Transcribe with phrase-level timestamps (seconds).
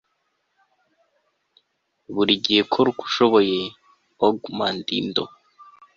[2.15, 3.59] buri gihe kora uko ushoboye.-
[4.25, 5.23] og mandino